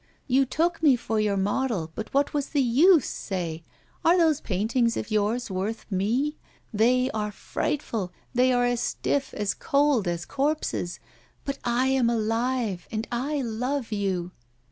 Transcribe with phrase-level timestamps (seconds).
[0.25, 3.63] You took me for your model, but what was the use, say?
[4.03, 6.39] Are those paintings of yours worth me?
[6.73, 10.99] They are frightful, they are as stiff, as cold as corpses.
[11.45, 14.31] But I am alive, and I love you!